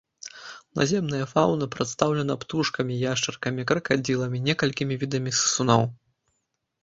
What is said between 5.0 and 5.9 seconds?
відамі сысуноў.